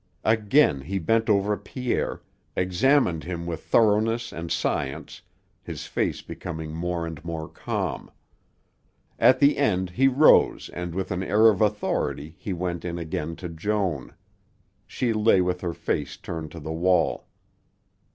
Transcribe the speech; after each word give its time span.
Again 0.25 0.81
he 0.81 0.97
bent 0.97 1.29
over 1.29 1.55
Pierre, 1.55 2.23
examined 2.55 3.23
him 3.23 3.45
with 3.45 3.61
thoroughness 3.63 4.31
and 4.31 4.51
science, 4.51 5.21
his 5.61 5.85
face 5.85 6.23
becoming 6.23 6.73
more 6.73 7.05
and 7.05 7.23
more 7.23 7.47
calm. 7.47 8.09
At 9.19 9.37
the 9.39 9.59
end 9.59 9.91
he 9.91 10.07
rose 10.07 10.69
and 10.73 10.95
with 10.95 11.11
an 11.11 11.21
air 11.21 11.49
of 11.49 11.61
authority 11.61 12.33
he 12.39 12.51
went 12.51 12.83
in 12.83 12.97
again 12.97 13.35
to 13.35 13.47
Joan. 13.49 14.15
She 14.87 15.13
lay 15.13 15.39
with 15.39 15.61
her 15.61 15.75
face 15.75 16.17
turned 16.17 16.49
to 16.53 16.59
the 16.59 16.73
wall. 16.73 17.27